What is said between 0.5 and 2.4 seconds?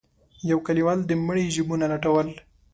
يو کليوال د مړي جيبونه لټول.